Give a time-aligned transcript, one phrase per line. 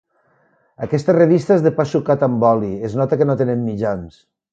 [0.85, 2.71] Aquesta revista és de pa sucat amb oli.
[2.89, 4.19] Es nota que no tenen mitjans.